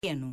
pequeno. 0.00 0.32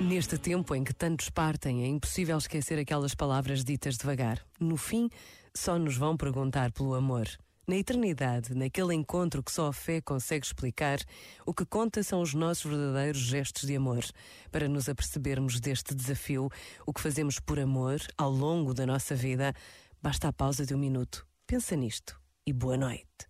Neste 0.00 0.36
tempo 0.38 0.74
em 0.74 0.82
que 0.82 0.92
tantos 0.92 1.30
partem, 1.30 1.84
é 1.84 1.86
impossível 1.86 2.36
esquecer 2.36 2.78
aquelas 2.78 3.14
palavras 3.14 3.62
ditas 3.62 3.96
devagar. 3.96 4.44
No 4.58 4.76
fim, 4.76 5.08
só 5.54 5.78
nos 5.78 5.96
vão 5.96 6.16
perguntar 6.16 6.72
pelo 6.72 6.94
amor. 6.94 7.28
Na 7.68 7.76
eternidade, 7.76 8.52
naquele 8.52 8.92
encontro 8.92 9.42
que 9.42 9.52
só 9.52 9.68
a 9.68 9.72
fé 9.72 10.00
consegue 10.00 10.44
explicar, 10.44 10.98
o 11.46 11.54
que 11.54 11.64
conta 11.64 12.02
são 12.02 12.20
os 12.20 12.34
nossos 12.34 12.68
verdadeiros 12.68 13.20
gestos 13.20 13.68
de 13.68 13.76
amor. 13.76 14.04
Para 14.50 14.66
nos 14.66 14.88
apercebermos 14.88 15.60
deste 15.60 15.94
desafio, 15.94 16.48
o 16.84 16.92
que 16.92 17.00
fazemos 17.00 17.38
por 17.38 17.60
amor 17.60 18.00
ao 18.18 18.30
longo 18.30 18.74
da 18.74 18.84
nossa 18.84 19.14
vida, 19.14 19.54
basta 20.02 20.26
a 20.26 20.32
pausa 20.32 20.66
de 20.66 20.74
um 20.74 20.78
minuto. 20.78 21.24
Pensa 21.46 21.76
nisto 21.76 22.20
e 22.44 22.52
boa 22.52 22.76
noite. 22.76 23.29